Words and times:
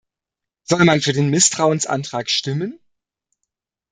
Soll 0.63 0.83
man 0.83 0.99
für 0.99 1.13
den 1.13 1.29
Misstrauensantrag 1.29 2.27
stimmen? 2.27 2.79